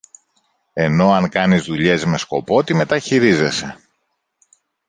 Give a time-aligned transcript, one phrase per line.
[0.73, 3.77] ενώ αν κάνεις δουλειές με σκοπό, τη μεταχειρίζεσαι.